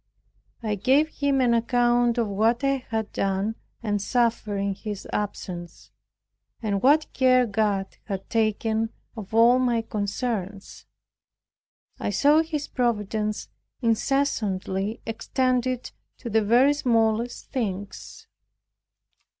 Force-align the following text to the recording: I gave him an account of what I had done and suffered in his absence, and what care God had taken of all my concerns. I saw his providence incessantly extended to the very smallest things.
I 0.63 0.73
gave 0.73 1.09
him 1.09 1.41
an 1.41 1.53
account 1.53 2.17
of 2.17 2.27
what 2.27 2.63
I 2.63 2.77
had 2.89 3.11
done 3.13 3.53
and 3.83 4.01
suffered 4.01 4.57
in 4.57 4.73
his 4.73 5.07
absence, 5.13 5.91
and 6.59 6.81
what 6.81 7.13
care 7.13 7.45
God 7.45 7.97
had 8.05 8.27
taken 8.27 8.89
of 9.15 9.31
all 9.31 9.59
my 9.59 9.83
concerns. 9.83 10.87
I 11.99 12.09
saw 12.09 12.41
his 12.41 12.67
providence 12.67 13.49
incessantly 13.83 15.01
extended 15.05 15.91
to 16.17 16.31
the 16.31 16.41
very 16.43 16.73
smallest 16.73 17.51
things. 17.51 18.25